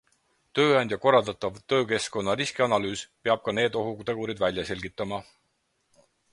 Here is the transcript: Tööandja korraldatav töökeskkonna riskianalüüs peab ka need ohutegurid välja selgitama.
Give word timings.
Tööandja 0.59 0.97
korraldatav 1.03 1.59
töökeskkonna 1.73 2.35
riskianalüüs 2.41 3.05
peab 3.27 3.45
ka 3.45 3.57
need 3.61 3.79
ohutegurid 3.85 4.45
välja 4.47 4.69
selgitama. 4.73 5.25